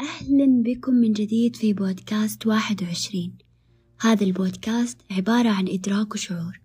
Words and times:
أهلا 0.00 0.62
بكم 0.62 0.94
من 0.94 1.12
جديد 1.12 1.56
في 1.56 1.72
بودكاست 1.72 2.46
واحد 2.46 2.82
وعشرين. 2.82 3.32
هذا 4.00 4.24
البودكاست 4.24 4.98
عبارة 5.10 5.48
عن 5.48 5.68
إدراك 5.68 6.14
وشعور 6.14 6.60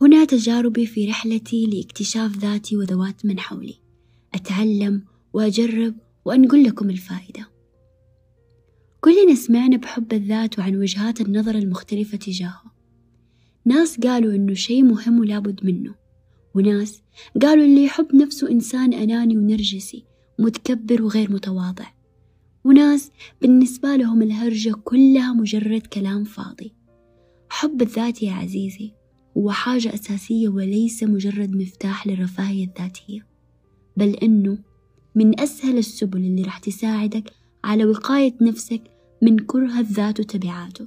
هنا 0.00 0.24
تجاربي 0.24 0.86
في 0.86 1.06
رحلتي 1.06 1.66
لاكتشاف 1.66 2.36
ذاتي 2.38 2.76
وذوات 2.76 3.26
من 3.26 3.40
حولي. 3.40 3.74
أتعلم 4.34 5.04
وأجرب 5.32 5.94
وأنقل 6.24 6.64
لكم 6.64 6.90
الفائدة. 6.90 7.48
كلنا 9.00 9.34
سمعنا 9.34 9.76
بحب 9.76 10.12
الذات 10.12 10.58
وعن 10.58 10.76
وجهات 10.76 11.20
النظر 11.20 11.54
المختلفة 11.54 12.16
تجاهه. 12.18 12.72
ناس 13.64 14.00
قالوا 14.00 14.34
إنه 14.34 14.54
شيء 14.54 14.82
مهم 14.82 15.20
ولابد 15.20 15.64
منه 15.64 15.94
وناس 16.54 17.02
قالوا 17.42 17.64
اللي 17.64 17.84
يحب 17.84 18.14
نفسه 18.14 18.50
إنسان 18.50 18.94
أناني 18.94 19.36
ونرجسي 19.36 20.04
متكبر 20.38 21.02
وغير 21.02 21.32
متواضع. 21.32 22.01
وناس 22.64 23.10
بالنسبة 23.40 23.96
لهم 23.96 24.22
الهرجة 24.22 24.74
كلها 24.84 25.32
مجرد 25.32 25.86
كلام 25.86 26.24
فاضي. 26.24 26.72
حب 27.50 27.82
الذات 27.82 28.22
يا 28.22 28.32
عزيزي 28.32 28.92
هو 29.36 29.50
حاجة 29.50 29.94
أساسية 29.94 30.48
وليس 30.48 31.02
مجرد 31.02 31.56
مفتاح 31.56 32.06
للرفاهية 32.06 32.64
الذاتية. 32.64 33.26
بل 33.96 34.08
إنه 34.14 34.58
من 35.14 35.40
أسهل 35.40 35.78
السبل 35.78 36.18
اللي 36.18 36.42
راح 36.42 36.58
تساعدك 36.58 37.32
على 37.64 37.84
وقاية 37.84 38.34
نفسك 38.40 38.82
من 39.22 39.38
كره 39.38 39.78
الذات 39.80 40.20
وتبعاته. 40.20 40.86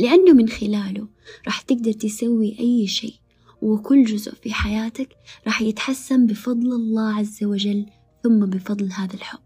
لأنه 0.00 0.32
من 0.32 0.48
خلاله 0.48 1.08
راح 1.46 1.60
تقدر 1.60 1.92
تسوي 1.92 2.58
أي 2.60 2.86
شيء 2.86 3.14
وكل 3.62 4.04
جزء 4.04 4.34
في 4.34 4.54
حياتك 4.54 5.16
راح 5.46 5.62
يتحسن 5.62 6.26
بفضل 6.26 6.72
الله 6.72 7.14
عز 7.14 7.44
وجل 7.44 7.86
ثم 8.22 8.46
بفضل 8.46 8.92
هذا 8.92 9.14
الحب. 9.14 9.43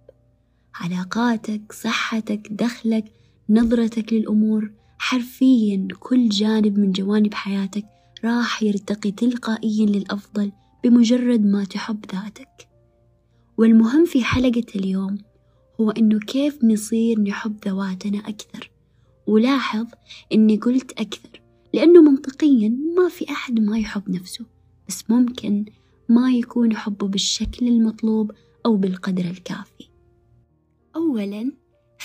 علاقاتك 0.78 1.72
صحتك 1.72 2.48
دخلك 2.50 3.04
نظرتك 3.50 4.12
للأمور. 4.12 4.70
حرفيا 4.98 5.88
كل 6.00 6.28
جانب 6.28 6.78
من 6.78 6.92
جوانب 6.92 7.34
حياتك 7.34 7.84
راح 8.24 8.62
يرتقي 8.62 9.10
تلقائيا 9.10 9.86
للأفضل 9.86 10.52
بمجرد 10.84 11.44
ما 11.46 11.64
تحب 11.64 12.04
ذاتك. 12.12 12.68
والمهم 13.58 14.04
في 14.04 14.24
حلقة 14.24 14.66
اليوم 14.76 15.18
هو 15.80 15.90
إنه 15.90 16.18
كيف 16.18 16.64
نصير 16.64 17.20
نحب 17.20 17.56
ذواتنا 17.66 18.18
أكثر. 18.18 18.70
ولاحظ 19.26 19.86
إني 20.32 20.56
قلت 20.56 20.92
أكثر 20.92 21.40
لأنه 21.74 22.02
منطقيا 22.02 22.68
ما 22.68 23.08
في 23.08 23.30
أحد 23.30 23.60
ما 23.60 23.78
يحب 23.78 24.10
نفسه 24.10 24.44
بس 24.88 25.04
ممكن 25.10 25.64
ما 26.08 26.32
يكون 26.32 26.76
حبه 26.76 27.08
بالشكل 27.08 27.68
المطلوب 27.68 28.32
أو 28.66 28.76
بالقدر 28.76 29.24
الكافي. 29.24 29.77
أولا 31.08 31.52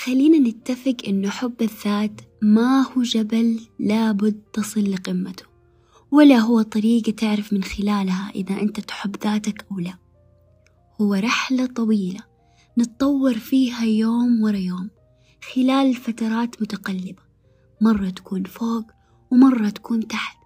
خلينا 0.04 0.50
نتفق 0.50 0.96
إنه 1.08 1.30
حب 1.30 1.62
الذات 1.62 2.22
ما 2.42 2.82
هو 2.82 3.02
جبل 3.02 3.60
لابد 3.80 4.42
تصل 4.54 4.92
لقمته 4.92 5.46
ولا 6.12 6.38
هو 6.38 6.62
طريقة 6.62 7.12
تعرف 7.12 7.54
من 7.54 7.64
خلالها 7.64 8.32
إذا 8.36 8.62
أنت 8.62 8.80
تحب 8.80 9.16
ذاتك 9.24 9.66
أو 9.72 9.80
لا. 9.80 9.94
هو 11.02 11.14
رحلة 11.14 11.66
طويلة 11.66 12.20
نتطور 12.78 13.34
فيها 13.34 13.84
يوم 13.86 14.44
ورا 14.44 14.58
يوم 14.58 14.90
خلال 15.54 15.96
فترات 15.96 16.62
متقلبة. 16.62 17.24
مرة 17.82 18.10
تكون 18.10 18.44
فوق 18.44 18.86
ومرة 19.32 19.70
تكون 19.70 20.08
تحت 20.08 20.38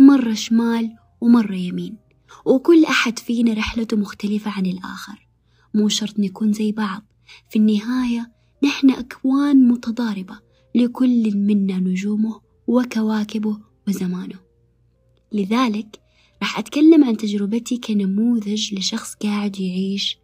مرة 0.00 0.34
شمال 0.34 0.96
ومرة 1.20 1.54
يمين. 1.54 1.96
وكل 2.44 2.84
أحد 2.84 3.18
فينا 3.18 3.54
رحلته 3.54 3.96
مختلفة 3.96 4.50
عن 4.50 4.66
الآخر 4.66 5.28
مو 5.74 5.88
شرط 5.88 6.18
نكون 6.18 6.52
زي 6.52 6.72
بعض. 6.72 7.02
في 7.50 7.58
النهاية 7.58 8.32
نحن 8.64 8.90
أكوان 8.90 9.68
متضاربة 9.68 10.38
لكل 10.74 11.36
منا 11.36 11.78
نجومه 11.78 12.40
وكواكبه 12.66 13.58
وزمانه. 13.88 14.38
لذلك 15.32 16.00
راح 16.42 16.58
أتكلم 16.58 17.04
عن 17.04 17.16
تجربتي 17.16 17.76
كنموذج 17.76 18.74
لشخص 18.74 19.14
قاعد 19.14 19.60
يعيش 19.60 20.18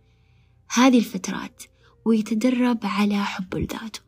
هذه 0.75 0.99
الفترات 0.99 1.63
ويتدرب 2.05 2.79
على 2.83 3.25
حب 3.25 3.55
لذاته. 3.55 4.01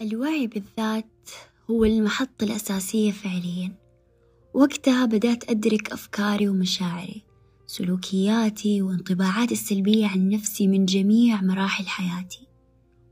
الوعي 0.00 0.46
بالذات 0.46 1.30
هو 1.70 1.84
المحطة 1.84 2.44
الأساسية 2.44 3.10
فعليا. 3.10 3.74
وقتها 4.54 5.06
بدأت 5.06 5.50
أدرك 5.50 5.92
أفكاري 5.92 6.48
ومشاعري. 6.48 7.25
سلوكياتي 7.66 8.82
وانطباعاتي 8.82 9.54
السلبية 9.54 10.06
عن 10.06 10.28
نفسي 10.28 10.68
من 10.68 10.84
جميع 10.84 11.42
مراحل 11.42 11.86
حياتي 11.86 12.46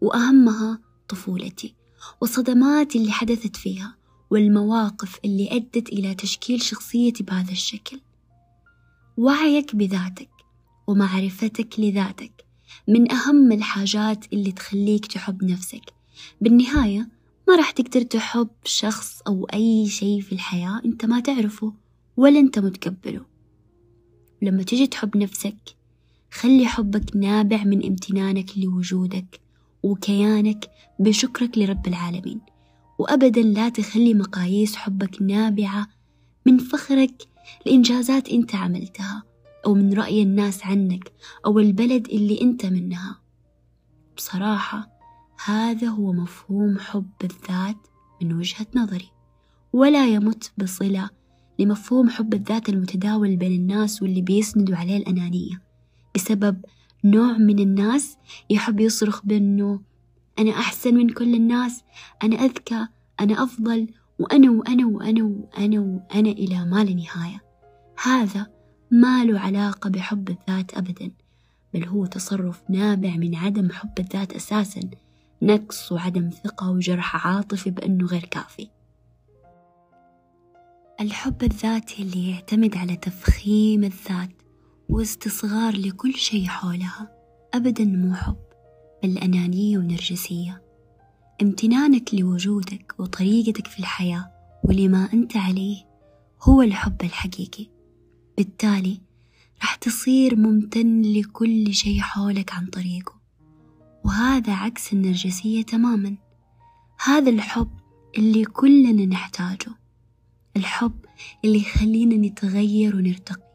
وأهمها 0.01 0.79
طفولتي 1.09 1.75
والصدمات 2.21 2.97
اللي 2.97 3.13
حدثت 3.13 3.57
فيها 3.57 3.97
والمواقف 4.31 5.19
اللي 5.25 5.57
أدت 5.57 5.89
إلى 5.89 6.15
تشكيل 6.15 6.63
شخصيتي 6.63 7.23
بهذا 7.23 7.53
الشكل. 7.53 8.01
وعيك 9.17 9.77
بذاتك 9.77 10.31
ومعرفتك 10.87 11.81
لذاتك 11.81 12.45
من 12.89 13.13
أهم 13.13 13.53
الحاجات 13.53 14.33
اللي 14.33 14.53
تخليك 14.53 15.07
تحب 15.07 15.45
نفسك. 15.45 15.93
بالنهاية 16.41 17.09
ما 17.49 17.57
راح 17.57 17.71
تقدر 17.71 18.03
تحب 18.03 18.49
شخص 18.65 19.21
أو 19.27 19.45
أي 19.45 19.89
شيء 19.89 20.21
في 20.21 20.33
الحياة 20.33 20.81
أنت 20.85 21.05
ما 21.05 21.21
تعرفه 21.21 21.73
ولا 22.17 22.39
أنت 22.39 22.59
متقبله. 22.59 23.34
لما 24.43 24.63
تجي 24.63 24.87
تحب 24.87 25.17
نفسك 25.17 25.77
خلي 26.31 26.67
حبك 26.67 27.17
نابع 27.17 27.65
من 27.65 27.87
امتنانك 27.87 28.59
لوجودك 28.59 29.41
وكيانك 29.83 30.71
بشكرك 30.99 31.59
لرب 31.59 31.87
العالمين. 31.87 32.41
وأبدا 32.99 33.43
لا 33.43 33.69
تخلي 33.69 34.15
مقاييس 34.15 34.77
حبك 34.77 35.23
نابعة 35.23 35.89
من 36.47 36.59
فخرك 36.59 37.23
لإنجازات 37.67 38.29
أنت 38.29 38.55
عملتها 38.55 39.23
أو 39.67 39.75
من 39.75 39.93
رأي 39.95 40.23
الناس 40.23 40.67
عنك 40.67 41.13
أو 41.47 41.59
البلد 41.59 42.09
اللي 42.09 42.41
أنت 42.41 42.67
منها. 42.67 43.21
بصراحة 44.17 44.89
هذا 45.45 45.89
هو 45.89 46.13
مفهوم 46.13 46.79
حب 46.79 47.11
الذات 47.25 47.87
من 48.23 48.33
وجهة 48.33 48.67
نظري. 48.75 49.11
ولا 49.73 50.09
يمت 50.09 50.53
بصلة 50.59 51.11
لمفهوم 51.59 52.09
حب 52.11 52.35
الذات 52.35 52.69
المتداول 52.69 53.37
بين 53.37 53.53
الناس 53.53 54.03
واللي 54.03 54.21
بيسندوا 54.21 54.77
عليه 54.77 54.97
الأنانية. 54.97 55.63
بسبب 56.15 56.57
نوع 57.05 57.33
من 57.39 57.59
الناس 57.59 58.17
يحب 58.51 58.81
يصرخ 58.81 59.27
بأنه 59.27 59.81
أنا 60.39 60.51
أحسن 60.51 60.95
من 60.95 61.09
كل 61.09 61.35
الناس 61.35 61.83
أنا 62.23 62.37
أذكى 62.37 62.87
أنا 63.21 63.43
أفضل 63.43 63.89
وأنا 64.19 64.51
وأنا 64.51 64.87
وأنا 64.87 65.25
وأنا 65.25 65.81
وأنا 65.81 66.31
إلى 66.31 66.65
ما 66.65 66.85
لا 66.85 66.95
نهاية. 66.95 67.43
هذا 68.05 68.47
ما 68.91 69.25
له 69.25 69.41
علاقة 69.41 69.91
بحب 69.91 70.29
الذات 70.29 70.75
أبدا 70.75 71.11
بل 71.75 71.85
هو 71.85 72.07
تصرف 72.07 72.63
نابع 72.71 73.17
من 73.17 73.35
عدم 73.35 73.71
حب 73.71 73.99
الذات 73.99 74.33
أساسا 74.33 74.81
نقص 75.43 75.93
وعدم 75.93 76.31
ثقة 76.31 76.71
وجرح 76.71 77.27
عاطفي 77.27 77.71
بأنه 77.71 78.07
غير 78.07 78.25
كافي. 78.25 78.69
الحب 81.01 81.43
الذاتي 81.43 82.03
اللي 82.03 82.31
يعتمد 82.31 82.77
على 82.77 82.97
تفخيم 82.97 83.85
الذات 83.85 84.31
واستصغار 84.89 85.77
لكل 85.77 86.15
شيء 86.15 86.47
حولها 86.47 87.11
أبدا 87.55 87.85
مو 87.85 88.15
حب 88.15 88.37
بل 89.03 89.19
أنانية 89.19 89.79
ونرجسية. 89.79 90.63
امتنانك 91.43 92.15
لوجودك 92.15 92.95
وطريقتك 92.99 93.67
في 93.67 93.79
الحياة 93.79 94.31
ولما 94.65 95.09
أنت 95.13 95.37
عليه 95.37 95.77
هو 96.43 96.63
الحب 96.63 97.03
الحقيقي. 97.03 97.67
بالتالي 98.37 99.01
راح 99.63 99.75
تصير 99.75 100.37
ممتن 100.37 101.03
لكل 101.03 101.75
شيء 101.75 102.01
حولك 102.01 102.53
عن 102.53 102.67
طريقه 102.67 103.21
وهذا 104.05 104.53
عكس 104.53 104.93
النرجسية 104.93 105.63
تماما. 105.63 106.17
هذا 107.05 107.31
الحب 107.31 107.71
اللي 108.19 108.45
كلنا 108.45 109.07
نحتاجه. 109.07 109.74
الحب 110.57 111.05
اللي 111.45 111.59
يخلينا 111.59 112.17
نتغير 112.29 112.97
ونرتقي. 112.97 113.55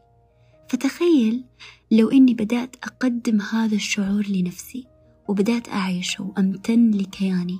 فتخيل 0.68 1.44
لو 1.90 2.08
إني 2.10 2.34
بدأت 2.34 2.76
أقدم 2.76 3.40
هذا 3.40 3.74
الشعور 3.74 4.26
لنفسي 4.28 4.86
وبدأت 5.28 5.68
أعيشه 5.68 6.24
وأمتن 6.24 6.90
لكياني. 6.90 7.58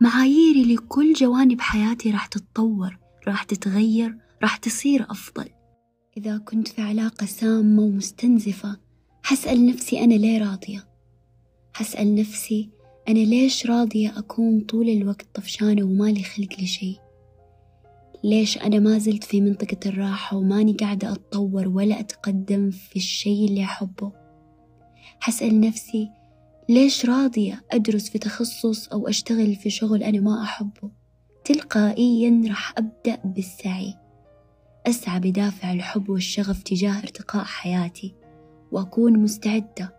معاييري 0.00 0.74
لكل 0.74 1.12
جوانب 1.12 1.60
حياتي 1.60 2.10
راح 2.10 2.26
تتطور 2.26 2.98
راح 3.28 3.42
تتغير 3.42 4.16
راح 4.42 4.56
تصير 4.56 5.06
أفضل. 5.10 5.48
إذا 6.16 6.38
كنت 6.38 6.68
في 6.68 6.82
علاقة 6.82 7.26
سامة 7.26 7.82
ومستنزفة 7.82 8.76
حسأل 9.22 9.66
نفسي 9.66 10.04
أنا 10.04 10.14
ليه 10.14 10.38
راضية؟ 10.38 10.88
حسأل 11.74 12.14
نفسي 12.14 12.70
أنا 13.08 13.18
ليش 13.18 13.66
راضية 13.66 14.18
أكون 14.18 14.60
طول 14.60 14.88
الوقت 14.88 15.26
طفشانة 15.34 15.82
ومالي 15.82 16.22
خلق 16.22 16.60
لشي 16.60 16.96
ليش 18.26 18.58
أنا 18.58 18.78
ما 18.78 18.98
زلت 18.98 19.24
في 19.24 19.40
منطقة 19.40 19.76
الراحة 19.86 20.36
وماني 20.36 20.72
قاعدة 20.72 21.12
أتطور 21.12 21.68
ولا 21.68 22.00
أتقدم 22.00 22.70
في 22.70 22.96
الشي 22.96 23.44
اللي 23.46 23.64
أحبه؟ 23.64 24.12
حسأل 25.20 25.60
نفسي 25.60 26.10
ليش 26.68 27.06
راضية 27.06 27.64
أدرس 27.70 28.10
في 28.10 28.18
تخصص 28.18 28.88
أو 28.88 29.08
أشتغل 29.08 29.54
في 29.54 29.70
شغل 29.70 30.02
أنا 30.02 30.20
ما 30.20 30.42
أحبه؟ 30.42 30.90
تلقائيا 31.44 32.42
راح 32.48 32.74
أبدأ 32.78 33.18
بالسعي. 33.24 33.94
أسعى 34.86 35.20
بدافع 35.20 35.72
الحب 35.72 36.10
والشغف 36.10 36.62
تجاه 36.62 36.98
ارتقاء 36.98 37.44
حياتي 37.44 38.14
وأكون 38.72 39.18
مستعدة 39.18 39.96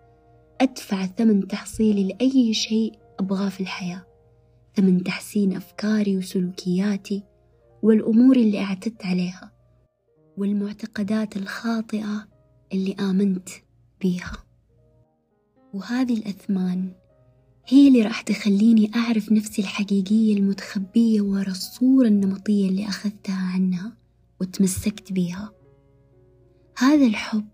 أدفع 0.61 1.05
ثمن 1.05 1.47
تحصيلي 1.47 2.03
لأي 2.03 2.53
شيء 2.53 2.93
أبغاه 3.19 3.49
في 3.49 3.61
الحياة. 3.61 4.05
ثمن 4.75 5.03
تحسين 5.03 5.55
أفكاري 5.55 6.17
وسلوكياتي 6.17 7.23
والأمور 7.87 8.35
اللي 8.35 8.59
أعتدت 8.59 9.05
عليها 9.05 9.51
والمعتقدات 10.37 11.37
الخاطئة 11.37 12.27
اللي 12.73 12.93
آمنت 12.99 13.49
بيها. 14.01 14.37
وهذه 15.73 16.13
الأثمان 16.13 16.91
هي 17.67 17.87
اللي 17.87 18.01
راح 18.01 18.21
تخليني 18.21 18.91
أعرف 18.95 19.31
نفسي 19.31 19.61
الحقيقية 19.61 20.37
المتخبية 20.37 21.21
ورا 21.21 21.49
الصورة 21.49 22.07
النمطية 22.07 22.69
اللي 22.69 22.87
أخذتها 22.87 23.51
عنها 23.53 23.97
وتمسكت 24.41 25.13
بيها. 25.13 25.53
هذا 26.77 27.05
الحب 27.05 27.47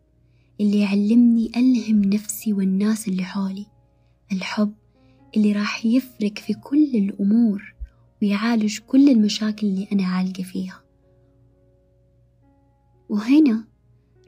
اللي 0.61 0.79
يعلمني 0.79 1.51
ألهم 1.55 2.03
نفسي 2.03 2.53
والناس 2.53 3.07
اللي 3.07 3.23
حولي. 3.23 3.65
الحب 4.31 4.73
اللي 5.37 5.51
راح 5.51 5.85
يفرق 5.85 6.37
في 6.37 6.53
كل 6.53 6.95
الأمور 6.95 7.72
ويعالج 8.23 8.79
كل 8.79 9.09
المشاكل 9.09 9.67
اللي 9.67 9.87
أنا 9.91 10.07
عالقة 10.07 10.43
فيها. 10.43 10.83
وهنا 13.09 13.63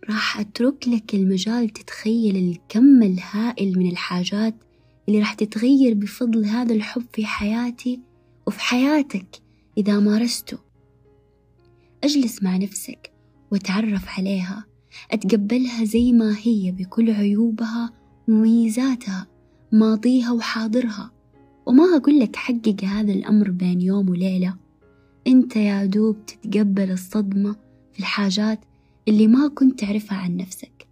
راح 0.09 0.39
أترك 0.39 0.88
لك 0.88 1.15
المجال 1.15 1.69
تتخيل 1.69 2.36
الكم 2.36 3.03
الهائل 3.03 3.80
من 3.80 3.89
الحاجات 3.89 4.56
اللي 5.07 5.19
راح 5.19 5.33
تتغير 5.33 5.94
بفضل 5.94 6.45
هذا 6.45 6.74
الحب 6.74 7.06
في 7.13 7.25
حياتي 7.25 8.00
وفي 8.47 8.59
حياتك 8.59 9.42
إذا 9.77 10.00
مارسته. 10.00 10.57
أجلس 12.03 12.44
مع 12.44 12.57
نفسك 12.57 13.12
وتعرف 13.51 14.09
عليها. 14.19 14.65
أتقبلها 15.12 15.83
زي 15.86 16.12
ما 16.12 16.36
هي 16.44 16.71
بكل 16.71 17.12
عيوبها 17.12 17.94
ومميزاتها 18.27 19.27
ماضيها 19.71 20.31
وحاضرها. 20.31 21.15
وما 21.66 21.84
أقول 21.96 22.20
لك 22.20 22.36
حقق 22.36 22.84
هذا 22.84 23.14
الأمر 23.14 23.52
بين 23.52 23.82
يوم 23.82 24.10
وليلة. 24.10 24.56
أنت 25.28 25.56
يا 25.56 25.86
دوب 25.86 26.26
تتقبل 26.26 26.92
الصدمة 26.92 27.56
في 27.94 28.00
الحاجات 28.00 28.60
اللي 29.08 29.28
ما 29.28 29.48
كنت 29.48 29.80
تعرفها 29.80 30.18
عن 30.18 30.38
نفسك. 30.38 30.88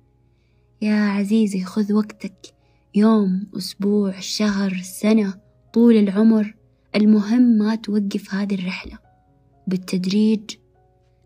يا 0.82 0.96
عزيزي 0.96 1.64
خذ 1.64 1.94
وقتك. 1.94 2.54
يوم 2.96 3.48
أسبوع 3.58 4.20
شهر 4.20 4.78
سنة 4.84 5.34
طول 5.74 5.98
العمر. 5.98 6.56
المهم 6.96 7.42
ما 7.42 7.76
توقف 7.76 8.34
هذه 8.34 8.56
الرحلة. 8.56 8.98
بالتدريج 9.68 10.42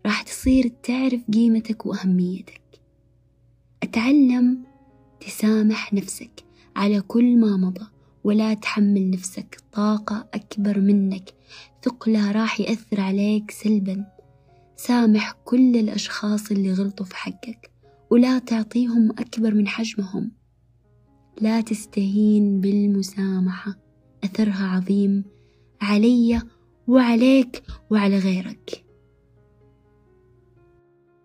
راح 0.06 0.22
تصير 0.22 0.72
تعرف 0.82 1.20
قيمتك 1.32 1.86
وأهميتك. 1.86 2.60
أتعلم 3.82 4.58
تسامح 5.20 5.94
نفسك 5.94 6.44
على 6.76 7.00
كل 7.00 7.38
ما 7.38 7.56
مضى. 7.56 7.86
ولا 8.24 8.54
تحمل 8.54 9.10
نفسك. 9.10 9.60
طاقة 9.72 10.28
أكبر 10.34 10.80
منك. 10.80 11.34
ثقلها 11.82 12.32
راح 12.32 12.60
يأثر 12.60 13.00
عليك 13.00 13.50
سلبا. 13.50 14.06
سامح 14.76 15.32
كل 15.44 15.76
الأشخاص 15.76 16.50
اللي 16.50 16.72
غلطوا 16.72 17.06
في 17.06 17.16
حقك 17.16 17.70
ولا 18.10 18.38
تعطيهم 18.38 19.10
أكبر 19.10 19.54
من 19.54 19.68
حجمهم. 19.68 20.32
لا 21.40 21.60
تستهين 21.60 22.60
بالمسامحة. 22.60 23.78
أثرها 24.24 24.66
عظيم 24.66 25.24
علي 25.80 26.42
وعليك 26.88 27.62
وعلى 27.90 28.18
غيرك. 28.18 28.84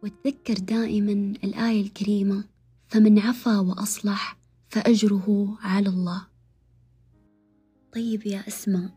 وتذكر 0.03 0.53
دائما 0.53 1.11
الآية 1.43 1.81
الكريمة 1.81 2.43
فمن 2.87 3.19
عفا 3.19 3.59
وأصلح 3.59 4.37
فأجره 4.69 5.57
على 5.61 5.89
الله. 5.89 6.32
طيب 7.95 8.25
يا 8.25 8.43
أسماء 8.47 8.89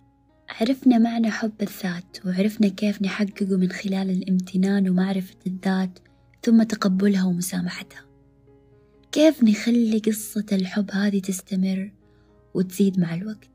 عرفنا 0.48 0.98
معنى 0.98 1.30
حب 1.30 1.62
الذات 1.62 2.26
وعرفنا 2.26 2.68
كيف 2.68 3.02
نحققه 3.02 3.56
من 3.56 3.72
خلال 3.72 4.10
الامتنان 4.10 4.88
ومعرفة 4.88 5.36
الذات 5.46 5.98
ثم 6.42 6.62
تقبلها 6.62 7.24
ومسامحتها. 7.24 8.04
كيف 9.12 9.44
نخلي 9.44 9.98
قصة 9.98 10.46
الحب 10.52 10.90
هذه 10.90 11.20
تستمر 11.20 11.92
وتزيد 12.54 13.00
مع 13.00 13.14
الوقت؟ 13.14 13.50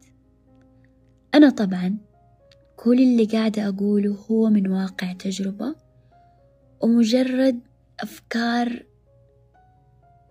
أنا 1.35 1.49
طبعا 1.49 1.97
كل 2.77 2.99
اللي 2.99 3.25
قاعدة 3.25 3.67
أقوله 3.67 4.17
هو 4.31 4.49
من 4.49 4.67
واقع 4.67 5.13
تجربة 5.13 5.75
ومجرد 6.81 7.59
أفكار 7.99 8.85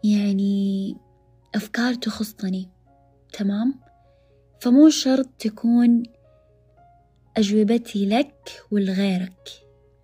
يعني 0.04 0.96
أفكار 1.54 1.94
تخصني 1.94 2.68
تمام؟ 3.32 3.89
فمو 4.60 4.88
شرط 4.88 5.28
تكون 5.38 6.02
أجوبتي 7.36 8.06
لك 8.06 8.62
ولغيرك 8.70 9.48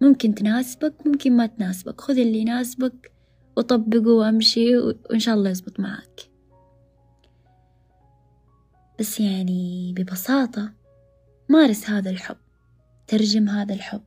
ممكن 0.00 0.34
تناسبك 0.34 1.06
ممكن 1.06 1.36
ما 1.36 1.46
تناسبك. 1.46 2.00
خذ 2.00 2.18
اللي 2.18 2.38
يناسبك 2.38 3.12
وطبقه 3.56 4.10
وامشي 4.10 4.76
وإن 4.76 5.18
شاء 5.18 5.34
الله 5.34 5.50
يزبط 5.50 5.80
معك 5.80 6.20
بس 8.98 9.20
يعني 9.20 9.94
ببساطة 9.96 10.72
مارس 11.48 11.90
هذا 11.90 12.10
الحب. 12.10 12.36
ترجم 13.06 13.48
هذا 13.48 13.74
الحب 13.74 14.02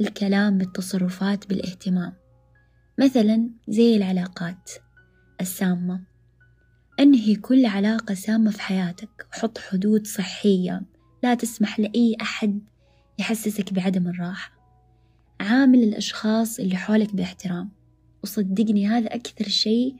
الكلام 0.00 0.58
بالتصرفات 0.58 1.48
بالاهتمام. 1.48 2.12
مثلا 2.98 3.50
زي 3.68 3.96
العلاقات 3.96 4.70
السامة. 5.40 6.00
انهي 7.00 7.34
كل 7.34 7.66
علاقة 7.66 8.14
سامة 8.14 8.50
في 8.50 8.62
حياتك. 8.62 9.26
وحط 9.32 9.58
حدود 9.58 10.06
صحية. 10.06 10.82
لا 11.22 11.34
تسمح 11.34 11.80
لأي 11.80 12.16
أحد 12.20 12.60
يحسسك 13.18 13.72
بعدم 13.72 14.08
الراحة. 14.08 14.52
عامل 15.40 15.82
الأشخاص 15.82 16.60
اللي 16.60 16.76
حولك 16.76 17.14
باحترام. 17.14 17.70
وصدقني 18.22 18.88
هذا 18.88 19.14
أكثر 19.14 19.48
شيء 19.48 19.94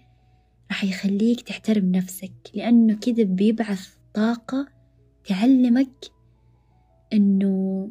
راح 0.71 0.85
يخليك 0.85 1.41
تحترم 1.41 1.93
نفسك. 1.93 2.33
لأنه 2.55 2.95
كذا 2.95 3.23
بيبعث 3.23 3.89
طاقة 4.15 4.69
تعلمك 5.25 6.05
إنه 7.13 7.91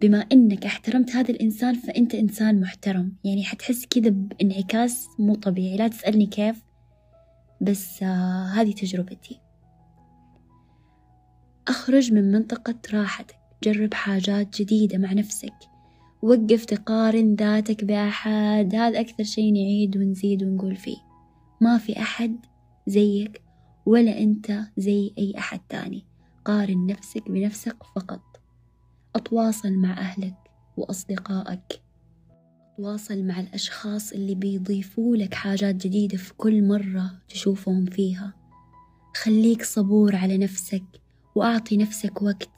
بما 0.00 0.18
إنك 0.32 0.66
احترمت 0.66 1.10
هذا 1.10 1.30
الإنسان 1.30 1.74
فأنت 1.74 2.14
إنسان 2.14 2.60
محترم. 2.60 3.12
يعني 3.24 3.44
حتحس 3.44 3.86
كذا 3.86 4.10
بانعكاس 4.10 5.06
مو 5.18 5.34
طبيعي. 5.34 5.76
لا 5.76 5.88
تسألني 5.88 6.26
كيف. 6.26 6.69
بس 7.60 8.02
آه 8.02 8.46
هذه 8.46 8.72
تجربتي. 8.72 9.40
أخرج 11.68 12.12
من 12.12 12.32
منطقة 12.32 12.74
راحتك 12.94 13.36
جرب 13.64 13.94
حاجات 13.94 14.62
جديدة 14.62 14.98
مع 14.98 15.12
نفسك. 15.12 15.54
وقف 16.22 16.64
تقارن 16.64 17.34
ذاتك 17.34 17.84
بأحد 17.84 18.74
هذا 18.74 19.00
أكثر 19.00 19.24
شي 19.24 19.52
نعيد 19.52 19.96
ونزيد 19.96 20.42
ونقول 20.42 20.76
فيه. 20.76 20.96
ما 21.60 21.78
في 21.78 22.00
أحد 22.00 22.36
زيك 22.86 23.42
ولا 23.86 24.18
أنت 24.18 24.60
زي 24.76 25.14
أي 25.18 25.34
أحد 25.38 25.60
تاني. 25.68 26.06
قارن 26.44 26.86
نفسك 26.86 27.30
بنفسك 27.30 27.76
فقط. 27.96 28.20
أتواصل 29.16 29.72
مع 29.72 29.98
أهلك 29.98 30.36
وأصدقائك. 30.76 31.79
أتواصل 32.80 33.24
مع 33.24 33.40
الأشخاص 33.40 34.12
اللي 34.12 34.34
بيضيفوا 34.34 35.16
لك 35.16 35.34
حاجات 35.34 35.74
جديدة 35.74 36.16
في 36.18 36.34
كل 36.34 36.68
مرة 36.68 37.12
تشوفهم 37.28 37.84
فيها. 37.84 38.34
خليك 39.16 39.62
صبور 39.62 40.16
على 40.16 40.38
نفسك 40.38 40.82
وأعطي 41.34 41.76
نفسك 41.76 42.22
وقت. 42.22 42.50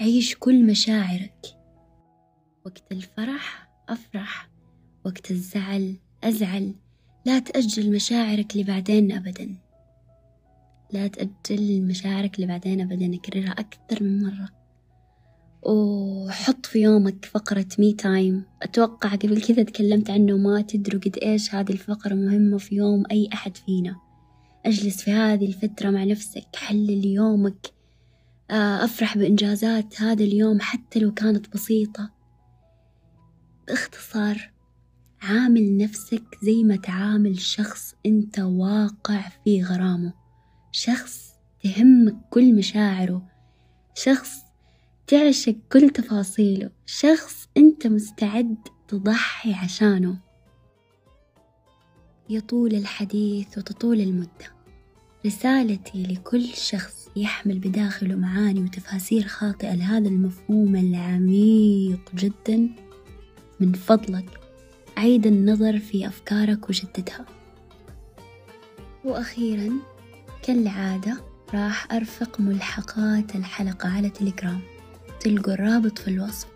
عيش 0.00 0.36
كل 0.36 0.66
مشاعرك. 0.66 1.46
وقت 2.66 2.92
الفرح 2.92 3.70
أفرح 3.88 4.50
وقت 5.04 5.30
الزعل 5.30 5.96
أزعل. 6.24 6.74
لا 7.24 7.38
تأجل 7.38 7.92
مشاعرك 7.92 8.56
لبعدين 8.56 9.12
أبدا. 9.12 9.56
لا 10.92 11.06
تأجل 11.06 11.82
مشاعرك 11.82 12.40
لبعدين 12.40 12.80
أبدا 12.80 13.14
أكررها 13.14 13.50
أكثر 13.50 14.02
من 14.02 14.22
مرة. 14.22 14.55
وحط 15.68 16.66
في 16.66 16.78
يومك 16.78 17.24
فقرة 17.24 17.66
مي 17.78 17.92
تايم. 17.92 18.44
أتوقع 18.62 19.14
قبل 19.14 19.42
كذا 19.42 19.62
تكلمت 19.62 20.10
عنه 20.10 20.34
وما 20.34 20.60
تدروا 20.60 21.00
قد 21.00 21.18
إيش 21.22 21.54
هذه 21.54 21.72
الفقرة 21.72 22.14
مهمة 22.14 22.58
في 22.58 22.74
يوم 22.74 23.04
أي 23.10 23.28
أحد 23.32 23.56
فينا. 23.56 23.96
أجلس 24.66 25.02
في 25.02 25.10
هذه 25.10 25.46
الفترة 25.46 25.90
مع 25.90 26.04
نفسك 26.04 26.56
حلل 26.56 27.06
يومك. 27.06 27.66
آه، 28.50 28.84
أفرح 28.84 29.18
بإنجازات 29.18 30.00
هذا 30.00 30.24
اليوم 30.24 30.60
حتى 30.60 30.98
لو 30.98 31.14
كانت 31.14 31.54
بسيطة. 31.54 32.10
باختصار 33.68 34.50
عامل 35.22 35.76
نفسك 35.76 36.24
زي 36.42 36.64
ما 36.64 36.76
تعامل 36.76 37.40
شخص 37.40 37.94
أنت 38.06 38.38
واقع 38.38 39.28
في 39.44 39.62
غرامه. 39.62 40.12
شخص 40.72 41.30
تهمك 41.62 42.16
كل 42.30 42.54
مشاعره. 42.54 43.22
شخص 43.94 44.45
تعشق 45.06 45.56
كل 45.72 45.90
تفاصيله. 45.90 46.70
شخص 46.86 47.48
أنت 47.56 47.86
مستعد 47.86 48.56
تضحي 48.88 49.52
عشانه. 49.52 50.18
يطول 52.30 52.74
الحديث 52.74 53.58
وتطول 53.58 54.00
المدة. 54.00 54.56
رسالتي 55.26 56.02
لكل 56.02 56.44
شخص 56.44 57.08
يحمل 57.16 57.58
بداخله 57.58 58.16
معاني 58.16 58.60
وتفاسير 58.60 59.26
خاطئة 59.26 59.74
لهذا 59.74 60.08
المفهوم 60.08 60.76
العميق 60.76 62.14
جدا 62.14 62.68
من 63.60 63.72
فضلك. 63.72 64.40
عيد 64.96 65.26
النظر 65.26 65.78
في 65.78 66.06
أفكارك 66.06 66.68
وجددها 66.68 67.26
وأخيرا 69.04 69.72
كالعادة 70.42 71.16
راح 71.54 71.92
أرفق 71.92 72.40
ملحقات 72.40 73.36
الحلقة 73.36 73.88
على 73.88 74.10
تليجرام. 74.10 74.75
تلقوا 75.26 75.52
الرابط 75.54 75.98
في 75.98 76.08
الوصف. 76.08 76.46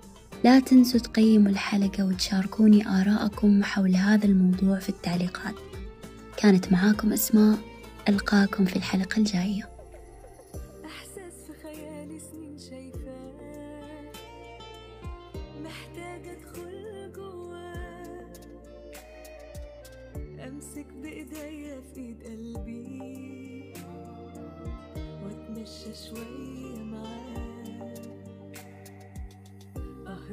لا 0.44 0.60
تنسوا 0.60 1.00
تقيموا 1.00 1.50
الحلقة 1.50 2.04
وتشاركوني 2.04 2.88
آراءكم 2.88 3.62
حول 3.62 3.96
هذا 3.96 4.24
الموضوع 4.24 4.78
في 4.78 4.88
التعليقات. 4.88 5.54
كانت 6.36 6.72
معاكم 6.72 7.12
أسماء 7.12 7.58
ألقاكم 8.08 8.64
في 8.64 8.76
الحلقة 8.76 9.18
الجاية. 9.18 9.68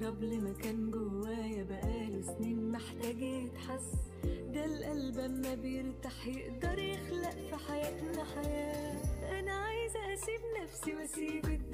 أهرب 0.07 0.23
لمكان 0.23 0.91
جوايا 0.91 1.63
بقاله 1.63 2.21
سنين 2.21 2.71
محتاج 2.71 3.21
يتحس. 3.21 3.91
ده 4.23 4.65
القلب 4.65 5.19
أما 5.19 5.55
بيرتاح 5.55 6.27
يقدر 6.27 6.79
يخلق 6.79 7.29
في 7.31 7.55
حياتنا 7.67 8.23
حياة. 8.23 8.95
أنا 9.39 9.51
عايزة 9.51 10.13
أسيب 10.13 10.41
نفسي 10.63 10.93
الدنيا 10.93 11.66